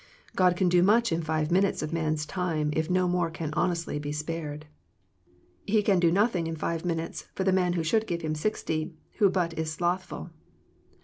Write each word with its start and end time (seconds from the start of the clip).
God 0.35 0.55
can 0.55 0.67
do 0.67 0.81
much 0.81 1.11
in 1.11 1.21
five 1.21 1.51
minutes 1.51 1.83
of 1.83 1.93
man's 1.93 2.25
time 2.25 2.71
if 2.75 2.89
no 2.89 3.07
more 3.07 3.29
can 3.29 3.53
honestly 3.53 3.99
be 3.99 4.11
spared. 4.11 4.65
He 5.67 5.83
can 5.83 5.99
do 5.99 6.11
nothing 6.11 6.47
in 6.47 6.55
five 6.55 6.83
minutes 6.83 7.27
for 7.35 7.43
the 7.43 7.51
man 7.53 7.73
who 7.73 7.83
should 7.83 8.07
give 8.07 8.21
Him 8.23 8.33
sixty, 8.33 8.95
who 9.19 9.29
but 9.29 9.53
is 9.59 9.71
slothful. 9.71 10.31